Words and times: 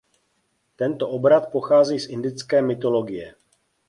Tento 0.75 1.09
obrat 1.09 1.51
pochází 1.51 1.99
z 1.99 2.09
indické 2.09 2.61
mytologie. 2.61 3.35